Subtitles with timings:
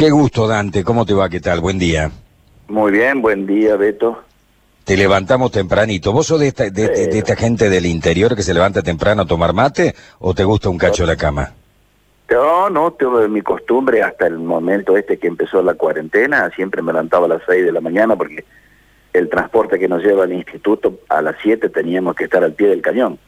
[0.00, 0.82] Qué gusto, Dante.
[0.82, 1.28] ¿Cómo te va?
[1.28, 1.60] ¿Qué tal?
[1.60, 2.10] Buen día.
[2.68, 4.18] Muy bien, buen día, Beto.
[4.84, 6.10] Te levantamos tempranito.
[6.10, 9.22] ¿Vos sos de esta, de, de- de esta gente del interior que se levanta temprano
[9.22, 11.52] a tomar mate o te gusta un cacho de la cama?
[12.30, 16.92] No, no, tengo mi costumbre hasta el momento este que empezó la cuarentena, siempre me
[16.94, 18.46] levantaba a las 6 de la mañana porque
[19.12, 22.68] el transporte que nos lleva al instituto a las 7 teníamos que estar al pie
[22.68, 23.18] del cañón.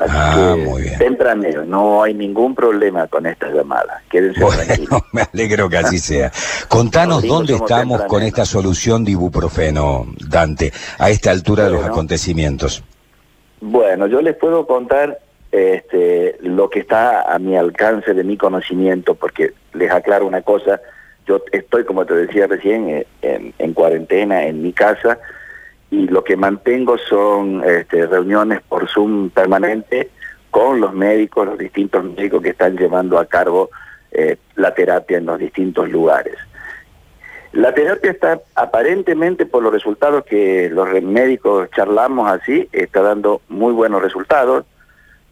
[0.00, 0.98] Así Ah, que muy bien.
[0.98, 4.02] tempranero, no hay ningún problema con estas llamadas.
[4.10, 4.88] Quédense tranquilos.
[4.90, 6.30] Bueno, me alegro que así sea.
[6.68, 12.82] Contanos dónde estamos con esta solución de ibuprofeno, Dante, a esta altura de los acontecimientos.
[13.60, 15.18] Bueno, yo les puedo contar
[15.50, 20.80] este, lo que está a mi alcance de mi conocimiento, porque les aclaro una cosa,
[21.26, 25.18] yo estoy, como te decía recién, eh, en, en cuarentena en mi casa
[25.90, 30.10] y lo que mantengo son este, reuniones por Zoom permanente
[30.50, 33.70] con los médicos, los distintos médicos que están llevando a cargo
[34.10, 36.34] eh, la terapia en los distintos lugares.
[37.52, 43.72] La terapia está aparentemente por los resultados que los médicos charlamos así, está dando muy
[43.72, 44.64] buenos resultados.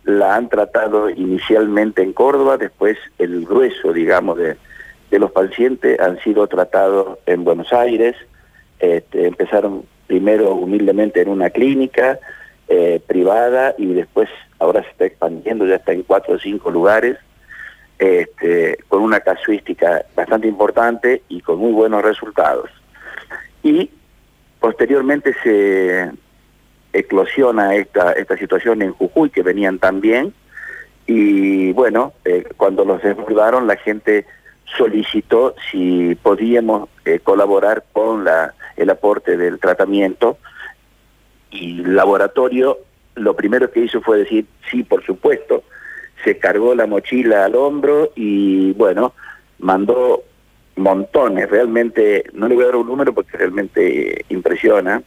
[0.04, 4.56] La han tratado inicialmente en Córdoba, después el grueso, digamos, de,
[5.10, 8.16] de los pacientes han sido tratados en Buenos Aires.
[8.78, 12.18] Este, empezaron primero humildemente en una clínica
[12.68, 17.16] eh, privada y después ahora se está expandiendo, ya está en cuatro o cinco lugares
[17.98, 22.70] este, con una casuística bastante importante y con muy buenos resultados.
[23.62, 23.90] Y
[24.60, 26.10] posteriormente se
[26.92, 30.32] eclosiona esta, esta situación en Jujuy, que venían tan bien,
[31.06, 34.26] y bueno, eh, cuando los desbordaron, la gente
[34.76, 40.38] solicitó si podíamos eh, colaborar con la, el aporte del tratamiento,
[41.50, 42.78] y el laboratorio
[43.16, 45.64] lo primero que hizo fue decir, sí, por supuesto,
[46.24, 49.14] se cargó la mochila al hombro y bueno,
[49.58, 50.22] mandó
[50.76, 55.02] montones, realmente, no le voy a dar un número porque realmente impresiona,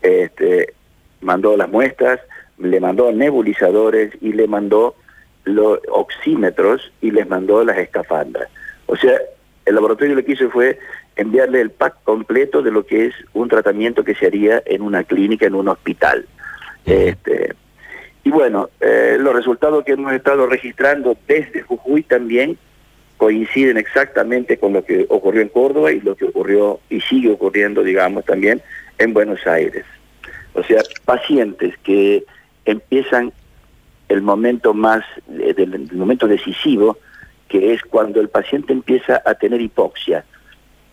[0.00, 0.74] este,
[1.20, 2.20] mandó las muestras,
[2.58, 4.96] le mandó nebulizadores y le mandó
[5.44, 8.48] los oxímetros y les mandó las escafandras.
[8.92, 9.18] O sea,
[9.64, 10.78] el laboratorio lo que hizo fue
[11.16, 15.02] enviarle el pack completo de lo que es un tratamiento que se haría en una
[15.02, 16.26] clínica, en un hospital.
[16.84, 17.54] Este,
[18.22, 22.58] y bueno, eh, los resultados que hemos estado registrando desde Jujuy también
[23.16, 27.82] coinciden exactamente con lo que ocurrió en Córdoba y lo que ocurrió y sigue ocurriendo,
[27.82, 28.60] digamos, también
[28.98, 29.86] en Buenos Aires.
[30.52, 32.24] O sea, pacientes que
[32.66, 33.32] empiezan
[34.10, 36.98] el momento más, eh, el momento decisivo,
[37.52, 40.24] que es cuando el paciente empieza a tener hipoxia.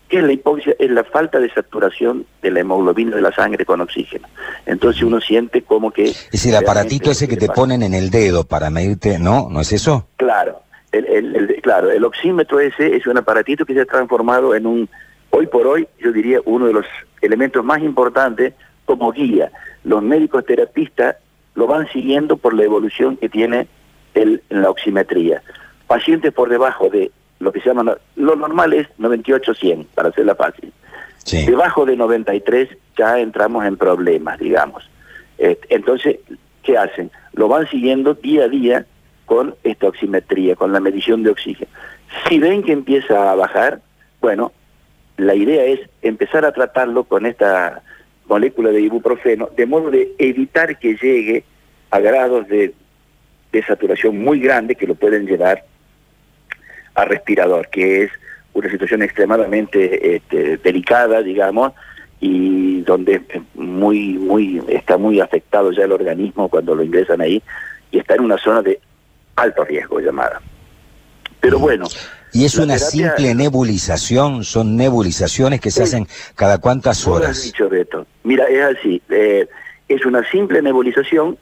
[0.09, 0.75] ¿Qué es la hipoxia?
[0.78, 4.28] Es la falta de saturación de la hemoglobina de la sangre con oxígeno.
[4.66, 6.09] Entonces uno siente como que...
[6.09, 9.47] Es el aparatito ese que te ponen en el dedo para medirte, ¿no?
[9.50, 10.06] ¿No es eso?
[10.18, 10.62] Claro,
[10.92, 14.66] el, el- el- claro, el oxímetro ese es un aparatito que se ha transformado en
[14.66, 14.90] un,
[15.30, 16.86] hoy por hoy, yo diría, uno de los
[17.22, 18.53] elementos más importantes
[18.84, 19.50] como guía.
[19.86, 21.16] Los médicos terapistas
[21.56, 23.68] lo van siguiendo por la evolución que tiene
[24.14, 25.41] el, en la oximetría.
[25.90, 30.72] Pacientes por debajo de lo que se llama, lo normal es 98-100, para hacerla fácil.
[31.26, 31.48] Sí.
[31.48, 34.88] Debajo de 93 ya entramos en problemas, digamos.
[35.40, 36.18] Eh, entonces,
[36.62, 37.10] ¿qué hacen?
[37.34, 38.86] Lo van siguiendo día a día
[39.26, 41.72] con esta oximetría, con la medición de oxígeno.
[42.28, 43.82] Si ven que empieza a bajar,
[44.22, 44.52] bueno,
[45.18, 47.82] la idea es empezar a tratarlo con esta
[48.28, 51.46] molécula de ibuprofeno, de modo de evitar que llegue
[51.90, 52.76] a grados de,
[53.52, 55.64] de saturación muy grande que lo pueden llevar
[56.96, 58.12] a respirador, que es
[58.54, 61.74] una situación extremadamente este, delicada, digamos,
[62.20, 63.22] y donde
[63.56, 67.42] muy, muy, está muy afectado ya el organismo cuando lo ingresan ahí,
[67.92, 68.80] y está en una zona de
[69.36, 70.42] alto riesgo llamada.
[71.40, 71.88] Pero bueno.
[72.34, 75.96] Y es una terapia- simple nebulización, son nebulizaciones que se Sí.
[75.96, 77.44] hacen cada cuántas lo has horas.
[77.44, 78.06] dicho, Beto.
[78.24, 79.02] Mira, es así.
[79.10, 79.48] eh,
[79.88, 81.38] es una simple nebulización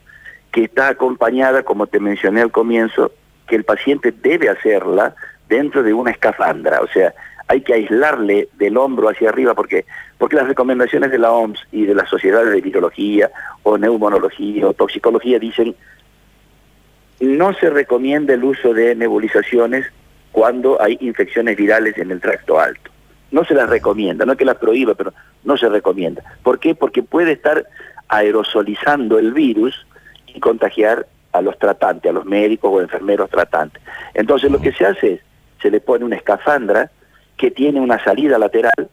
[0.51, 3.11] que está acompañada, como te mencioné al comienzo,
[3.47, 5.15] que el paciente debe hacerla
[5.47, 6.81] dentro de una escafandra.
[6.81, 7.13] O sea,
[7.47, 9.85] hay que aislarle del hombro hacia arriba porque
[10.17, 13.29] porque las recomendaciones de la OMS y de las sociedades de virología
[13.63, 15.75] o neumonología o toxicología dicen
[17.19, 19.85] no se recomienda el uso de nebulizaciones
[20.31, 22.91] cuando hay infecciones virales en el tracto alto.
[23.31, 26.23] No se las recomienda, no es que las prohíba, pero no se recomienda.
[26.43, 26.75] ¿Por qué?
[26.75, 27.65] Porque puede estar
[28.07, 29.85] aerosolizando el virus
[30.27, 33.81] y contagiar a los tratantes, a los médicos o enfermeros tratantes.
[34.13, 35.21] Entonces lo que se hace es,
[35.61, 36.91] se le pone una escafandra
[37.37, 38.89] que tiene una salida lateral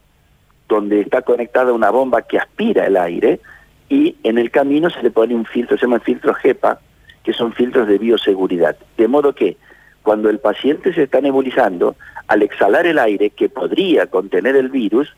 [0.68, 3.40] donde está conectada una bomba que aspira el aire
[3.88, 6.80] y en el camino se le pone un filtro, se llama filtro HEPA,
[7.22, 8.76] que son filtros de bioseguridad.
[8.96, 9.56] De modo que
[10.02, 11.96] cuando el paciente se está nebulizando,
[12.26, 15.14] al exhalar el aire que podría contener el virus,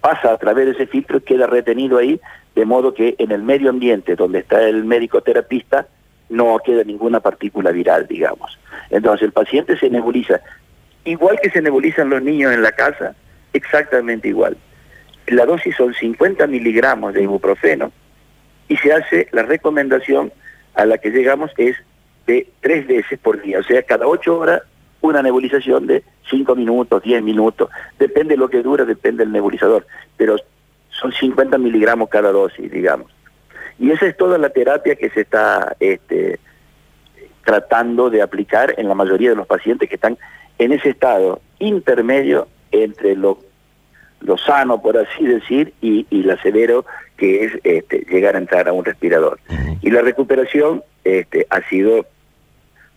[0.00, 2.20] pasa a través de ese filtro y queda retenido ahí,
[2.54, 5.86] de modo que en el medio ambiente donde está el médico terapista
[6.32, 8.58] no queda ninguna partícula viral, digamos.
[8.90, 10.40] Entonces el paciente se nebuliza,
[11.04, 13.14] igual que se nebulizan los niños en la casa,
[13.52, 14.56] exactamente igual.
[15.28, 17.92] La dosis son 50 miligramos de ibuprofeno
[18.68, 20.32] y se hace la recomendación
[20.74, 21.76] a la que llegamos es
[22.26, 24.62] de tres veces por día, o sea, cada ocho horas
[25.02, 27.68] una nebulización de cinco minutos, diez minutos,
[27.98, 29.84] depende de lo que dura, depende del nebulizador,
[30.16, 30.36] pero
[30.90, 33.10] son 50 miligramos cada dosis, digamos.
[33.82, 36.38] Y esa es toda la terapia que se está este,
[37.44, 40.16] tratando de aplicar en la mayoría de los pacientes que están
[40.58, 43.40] en ese estado intermedio entre lo,
[44.20, 46.86] lo sano, por así decir, y, y la severo,
[47.16, 49.40] que es este, llegar a entrar a un respirador.
[49.80, 52.06] Y la recuperación este, ha sido,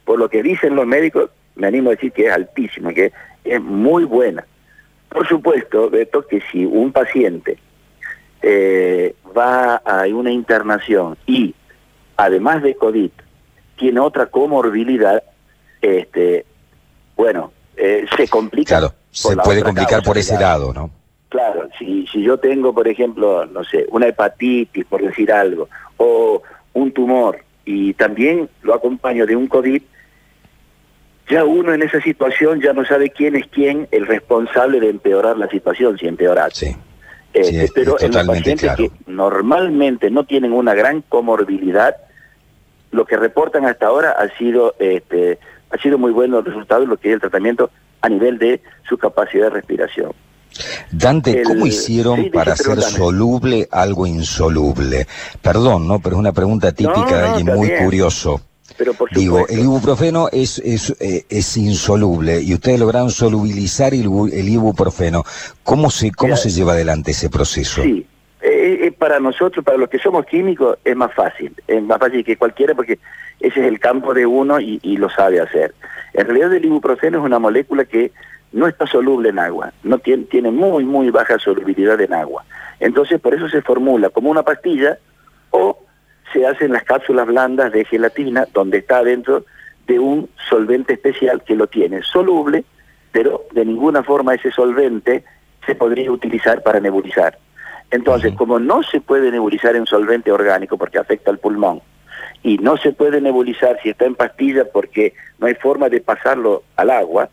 [0.04, 3.12] por lo que dicen los médicos, me animo a decir que es altísima, que
[3.44, 4.46] es muy buena.
[5.10, 7.58] Por supuesto, Beto, que si un paciente
[8.42, 11.54] eh, va a una internación y
[12.18, 13.12] además de COVID
[13.76, 15.24] tiene otra comorbilidad,
[15.82, 16.46] este,
[17.16, 18.78] bueno, eh, se complica.
[18.80, 20.90] Claro, se puede complicar por ese lado, ¿no?
[21.30, 25.68] Claro, si, si yo tengo, por ejemplo, no sé, una hepatitis, por decir algo,
[25.98, 26.42] o
[26.74, 29.82] un tumor, y también lo acompaño de un COVID,
[31.28, 35.38] ya uno en esa situación ya no sabe quién es quién el responsable de empeorar
[35.38, 36.54] la situación, si empeorar.
[36.54, 36.76] Sí.
[37.36, 41.98] Eh, pero en los pacientes que normalmente no tienen una gran comorbilidad,
[42.92, 45.38] lo que reportan hasta ahora ha sido este,
[45.70, 47.70] ha sido muy bueno el resultado de lo que es el tratamiento
[48.02, 50.12] a nivel de su capacidad de respiración.
[50.92, 55.06] Dante, ¿cómo hicieron para hacer soluble algo insoluble?
[55.42, 56.00] Perdón, ¿no?
[56.00, 58.42] Pero es una pregunta típica de alguien muy curioso.
[59.12, 65.24] Digo, el ibuprofeno es, es, eh, es, insoluble y ustedes lograron solubilizar el, ibuprofeno.
[65.64, 67.84] ¿Cómo se, cómo se lleva adelante ese proceso?
[67.84, 68.06] Sí,
[68.42, 71.54] eh, eh, para nosotros, para los que somos químicos, es más fácil.
[71.68, 73.00] Es más fácil que cualquiera porque
[73.40, 75.74] ese es el campo de uno y, y lo sabe hacer.
[76.14, 78.12] En realidad el ibuprofeno es una molécula que
[78.52, 82.46] no está soluble en agua, no tiene, tiene muy, muy baja solubilidad en agua.
[82.80, 84.98] Entonces, por eso se formula como una pastilla
[85.52, 85.85] o
[86.36, 89.46] se hacen las cápsulas blandas de gelatina, donde está dentro
[89.88, 92.66] de un solvente especial que lo tiene soluble,
[93.14, 95.24] pero de ninguna forma ese solvente
[95.66, 97.38] se podría utilizar para nebulizar.
[97.90, 101.82] Entonces, como no se puede nebulizar en solvente orgánico porque afecta al pulmón,
[102.44, 106.64] y no se puede nebulizar si está en pastilla porque no hay forma de pasarlo
[106.76, 107.30] al agua,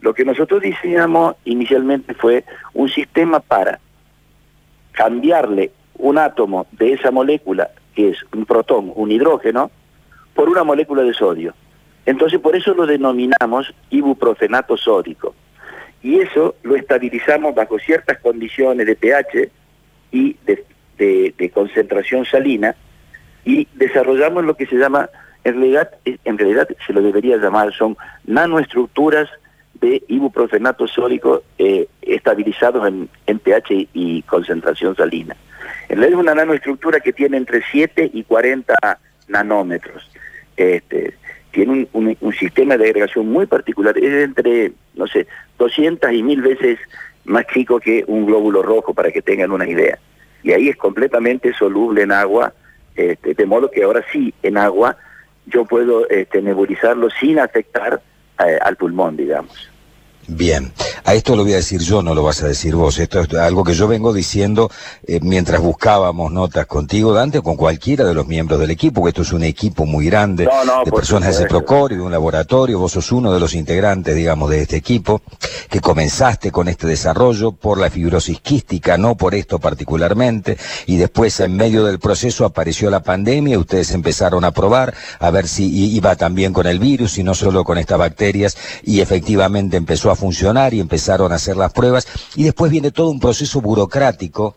[0.00, 3.80] lo que nosotros diseñamos inicialmente fue un sistema para
[4.92, 9.70] cambiarle un átomo de esa molécula que es un protón, un hidrógeno,
[10.34, 11.54] por una molécula de sodio.
[12.06, 15.34] Entonces por eso lo denominamos ibuprofenato sódico.
[16.02, 19.50] Y eso lo estabilizamos bajo ciertas condiciones de pH
[20.12, 22.74] y de, concentración salina
[23.44, 25.08] y desarrollamos lo que se llama,
[25.44, 29.28] en realidad, en realidad se lo debería llamar, son nanoestructuras
[29.74, 35.36] de ibuprofenato sódico eh, estabilizados en, en pH y concentración salina.
[35.88, 38.74] En realidad es una nanoestructura que tiene entre 7 y 40
[39.28, 40.10] nanómetros.
[40.56, 41.14] Este,
[41.50, 45.26] tiene un, un, sistema de agregación muy particular, es entre, no sé,
[45.58, 46.78] 200 y 1000 veces
[47.24, 49.98] más chico que un glóbulo rojo, para que tengan una idea.
[50.42, 52.52] Y ahí es completamente soluble en agua,
[52.96, 54.96] este, de modo que ahora sí, en agua,
[55.46, 58.00] yo puedo este, nebulizarlo sin afectar
[58.44, 59.70] eh, al pulmón, digamos.
[60.26, 60.72] Bien,
[61.04, 62.98] a esto lo voy a decir yo, no lo vas a decir vos.
[62.98, 64.70] Esto es algo que yo vengo diciendo
[65.06, 69.10] eh, mientras buscábamos notas contigo, Dante, o con cualquiera de los miembros del equipo, que
[69.10, 70.48] esto es un equipo muy grande
[70.84, 72.78] de personas de Procor de un laboratorio.
[72.78, 75.20] Vos sos uno de los integrantes, digamos, de este equipo,
[75.68, 81.38] que comenzaste con este desarrollo por la fibrosis quística, no por esto particularmente, y después
[81.40, 86.16] en medio del proceso apareció la pandemia, ustedes empezaron a probar a ver si iba
[86.16, 90.74] también con el virus y no solo con estas bacterias, y efectivamente empezó a funcionar
[90.74, 94.56] y empezaron a hacer las pruebas y después viene todo un proceso burocrático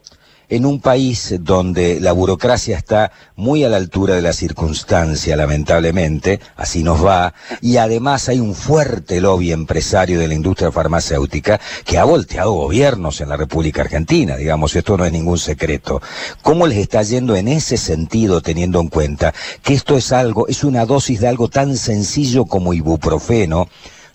[0.49, 6.39] en un país donde la burocracia está muy a la altura de la circunstancia, lamentablemente,
[6.55, 11.97] así nos va, y además hay un fuerte lobby empresario de la industria farmacéutica que
[11.97, 16.01] ha volteado gobiernos en la República Argentina, digamos, esto no es ningún secreto.
[16.41, 20.63] ¿Cómo les está yendo en ese sentido, teniendo en cuenta que esto es algo, es
[20.63, 23.67] una dosis de algo tan sencillo como ibuprofeno,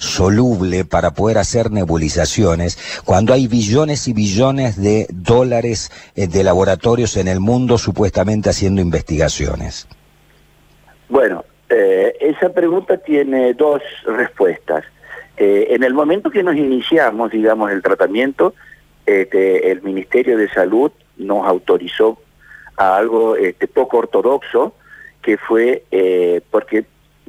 [0.02, 7.16] soluble para poder hacer nebulizaciones, cuando hay billones y billones de dólares eh, de laboratorios
[7.16, 9.86] en el mundo supuestamente haciendo investigaciones?
[11.08, 14.84] Bueno, eh, esa pregunta tiene dos respuestas.
[15.36, 18.54] Eh, en el momento que nos iniciamos, digamos, el tratamiento,
[19.06, 22.18] este, el Ministerio de Salud nos autorizó
[22.76, 24.74] a algo este, poco ortodoxo,
[25.22, 25.84] que fue
[26.50, 26.84] porque,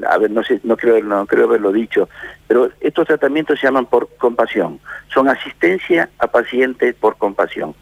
[0.07, 2.09] a ver, no sé, no creo, no creo haberlo dicho,
[2.47, 4.79] pero estos tratamientos se llaman por compasión,
[5.13, 7.75] son asistencia a pacientes por compasión.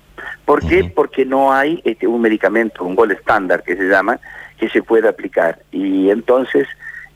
[0.46, 0.91] ¿Por qué?
[0.94, 4.20] Porque no hay este, un medicamento, un gol estándar que se llama,
[4.58, 5.60] que se pueda aplicar.
[5.72, 6.68] Y entonces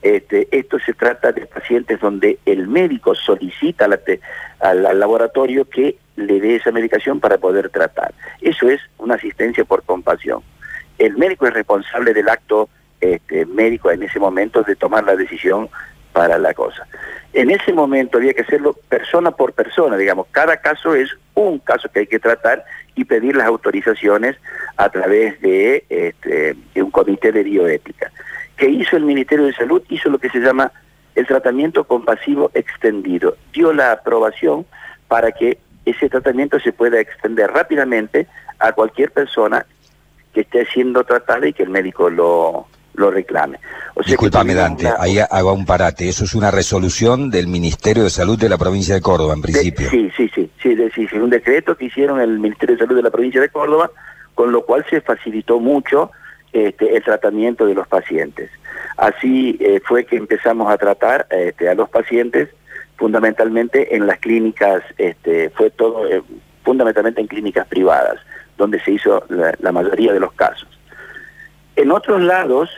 [0.05, 3.89] este, esto se trata de pacientes donde el médico solicita
[4.59, 8.13] al, laboratorio que le dé esa medicación para poder tratar.
[8.39, 10.43] Eso es una asistencia por compasión.
[10.99, 12.69] El médico es responsable del acto
[13.13, 15.69] este, médico en ese momento de tomar la decisión
[16.13, 16.87] para la cosa.
[17.33, 21.89] En ese momento había que hacerlo persona por persona, digamos, cada caso es un caso
[21.89, 22.63] que hay que tratar
[22.95, 24.37] y pedir las autorizaciones
[24.77, 28.11] a través de, este, de un comité de bioética.
[28.55, 29.83] ¿Qué hizo el Ministerio de Salud?
[29.89, 30.71] Hizo lo que se llama
[31.15, 33.35] el tratamiento compasivo extendido.
[33.53, 34.65] Dio la aprobación
[35.09, 38.27] para que ese tratamiento se pueda extender rápidamente
[38.59, 39.65] a cualquier persona
[40.33, 43.59] que esté siendo tratada y que el médico lo, lo reclame.
[43.95, 46.09] O Disculpame, Dante, ahí hago un parate.
[46.09, 49.89] Eso es una resolución del Ministerio de Salud de la provincia de Córdoba, en principio.
[49.89, 53.03] sí, sí, sí, sí, sí, sí, un decreto que hicieron el Ministerio de Salud de
[53.03, 53.91] la provincia de Córdoba,
[54.33, 56.11] con lo cual se facilitó mucho
[56.53, 58.49] este, el tratamiento de los pacientes.
[58.97, 62.49] Así eh, fue que empezamos a tratar este, a los pacientes
[62.97, 66.23] fundamentalmente en las clínicas, este, fue todo eh,
[66.63, 68.19] fundamentalmente en clínicas privadas,
[68.57, 70.67] donde se hizo la, mayoría de los casos.
[71.75, 72.69] En otros lados,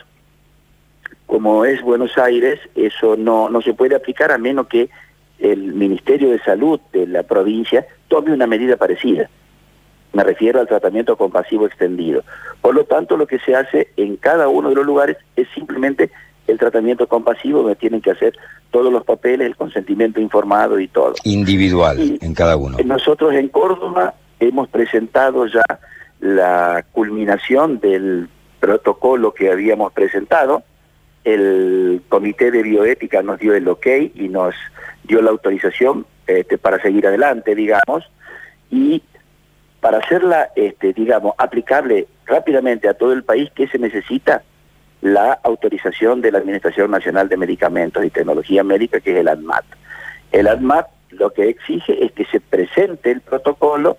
[1.28, 4.90] como es Buenos Aires, eso no, no se puede aplicar a menos que
[5.40, 9.30] el Ministerio de Salud de la provincia tome una medida parecida.
[10.14, 12.24] Me refiero al tratamiento compasivo extendido.
[12.62, 16.10] Por lo tanto, lo que se hace en cada uno de los lugares es simplemente
[16.48, 18.34] el tratamiento compasivo, donde tienen que hacer
[18.72, 21.14] todos los papeles, el consentimiento informado y todo.
[21.24, 22.78] Individual en cada uno.
[22.86, 25.62] Nosotros en Córdoba hemos presentado ya
[26.20, 28.30] la culminación del
[28.60, 30.64] protocolo que habíamos presentado.
[31.28, 34.56] El Comité de Bioética nos dio el ok y nos
[35.04, 38.10] dio la autorización este, para seguir adelante, digamos,
[38.72, 39.04] y
[39.82, 44.44] para hacerla, este, digamos, aplicable rápidamente a todo el país, ¿qué se necesita?
[45.02, 49.66] La autorización de la Administración Nacional de Medicamentos y Tecnología Médica, que es el ADMAT.
[50.32, 53.98] El ADMAT lo que exige es que se presente el protocolo,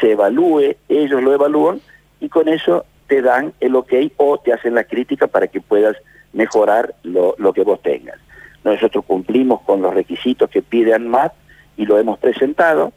[0.00, 1.80] se evalúe, ellos lo evalúan
[2.20, 5.96] y con eso te dan el ok o te hacen la crítica para que puedas
[6.32, 8.18] mejorar lo, lo que vos tengas.
[8.64, 11.32] Nosotros cumplimos con los requisitos que pide ANMAT
[11.76, 12.92] y lo hemos presentado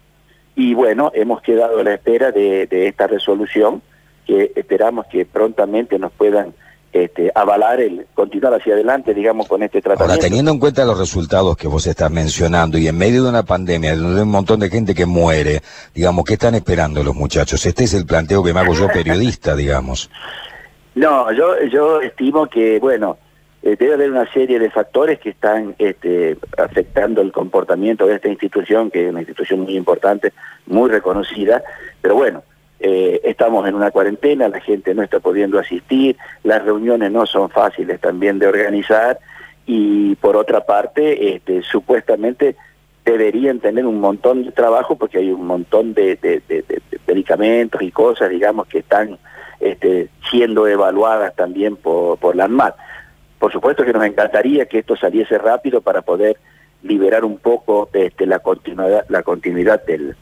[0.56, 3.82] y bueno, hemos quedado a la espera de, esta resolución
[4.26, 6.54] que esperamos que prontamente nos puedan
[6.92, 10.14] este, avalar el continuar hacia adelante, digamos, con este tratamiento.
[10.14, 13.44] Ahora, teniendo en cuenta los resultados que vos estás mencionando y en medio de una
[13.44, 15.62] pandemia donde hay un montón de gente que muere,
[15.96, 17.66] digamos, ¿qué están esperando los muchachos?
[17.66, 20.10] Este es el planteo que me hago yo periodista, digamos.
[20.96, 23.18] No, yo, yo estimo que, bueno,
[23.64, 28.28] eh, debe haber una serie de factores que están este, afectando el comportamiento de esta
[28.28, 30.34] institución, que es una institución muy importante,
[30.66, 31.64] muy reconocida,
[32.02, 32.44] pero bueno,
[32.82, 37.50] eh, estamos en una cuarentena, la gente no está pudiendo asistir, las reuniones no son
[37.50, 39.18] fáciles también de organizar
[39.66, 42.58] y por otra parte, este, supuestamente
[43.06, 46.42] deberían tener un montón de trabajo porque hay un montón de,
[47.08, 49.18] medicamentos y cosas, digamos, que están
[49.62, 52.76] este, siendo evaluadas también por, por la ANMAT.
[53.44, 56.38] Por supuesto que nos encantaría que esto saliese rápido para poder
[56.82, 60.16] liberar un poco este, la continuidad, la continuidad del,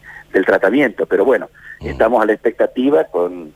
[0.44, 1.48] tratamiento, pero bueno,
[1.82, 3.54] estamos a la expectativa con,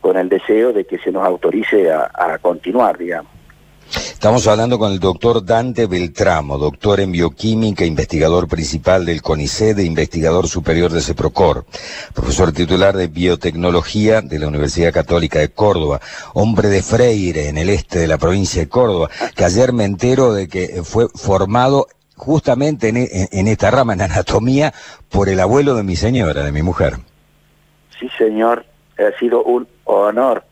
[0.00, 3.30] con el deseo de que se nos autorice a continuar, digamos.
[4.24, 9.84] Estamos hablando con el doctor Dante Beltramo, doctor en bioquímica, investigador principal del CONICET e
[9.84, 11.66] investigador superior de CEPROCOR,
[12.14, 16.00] profesor titular de biotecnología de la Universidad Católica de Córdoba,
[16.32, 20.32] hombre de Freire en el este de la provincia de Córdoba, que ayer me entero
[20.32, 24.72] de que fue formado justamente en, en esta rama, en anatomía,
[25.10, 26.94] por el abuelo de mi señora, de mi mujer.
[28.00, 28.64] Sí, señor,
[28.96, 30.44] ha sido un honor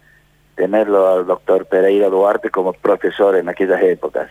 [0.55, 4.29] tenerlo al doctor Pereira Duarte como profesor en aquellas épocas.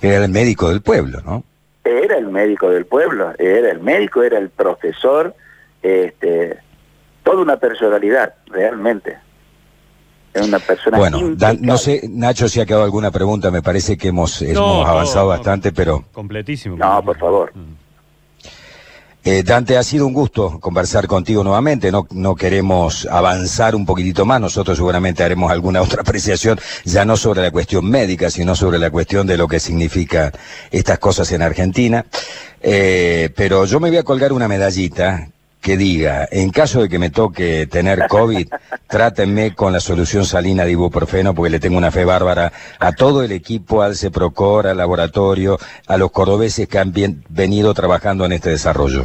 [0.00, 1.44] Era el médico del pueblo, ¿no?
[1.84, 5.34] Era el médico del pueblo, era el médico, era el profesor,
[5.82, 6.58] este,
[7.22, 9.18] toda una personalidad, realmente.
[10.32, 14.08] Es una persona Bueno, no sé, Nacho, si ha quedado alguna pregunta, me parece que
[14.08, 16.04] hemos, hemos avanzado bastante, pero...
[16.12, 16.76] Completísimo.
[16.76, 17.52] No, por favor.
[17.54, 17.89] Mm.
[19.22, 21.92] Eh, Dante, ha sido un gusto conversar contigo nuevamente.
[21.92, 24.40] No, no queremos avanzar un poquitito más.
[24.40, 28.90] Nosotros seguramente haremos alguna otra apreciación, ya no sobre la cuestión médica, sino sobre la
[28.90, 30.32] cuestión de lo que significan
[30.70, 32.06] estas cosas en Argentina.
[32.62, 35.28] Eh, pero yo me voy a colgar una medallita
[35.60, 38.48] que diga, en caso de que me toque tener COVID,
[38.88, 43.22] trátenme con la solución salina de ibuprofeno porque le tengo una fe bárbara a todo
[43.22, 46.92] el equipo, al CEPROCOR, al laboratorio, a los cordobeses que han
[47.28, 49.04] venido trabajando en este desarrollo.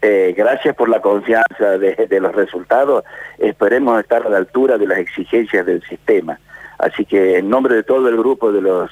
[0.00, 3.04] Eh, gracias por la confianza de, de, los resultados.
[3.38, 6.38] Esperemos estar a la altura de las exigencias del sistema.
[6.78, 8.90] Así que en nombre de todo el grupo de los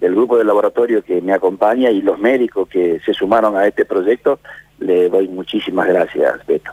[0.00, 3.84] del grupo de laboratorio que me acompaña y los médicos que se sumaron a este
[3.84, 4.40] proyecto,
[4.80, 6.72] le doy muchísimas gracias, Beto.